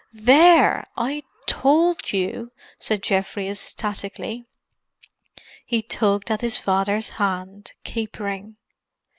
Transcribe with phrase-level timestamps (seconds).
[0.13, 0.87] "There!
[0.97, 4.47] I told you," said Geoffrey ecstatically.
[5.63, 8.55] He tugged at his father's hand, capering.